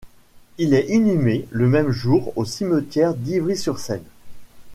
[0.57, 4.01] Il est inhumé le même jour au cimetière d'Ivry-sur-Seine.